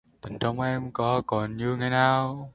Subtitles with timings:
[0.21, 2.49] Tình trong em có còn như ngày nao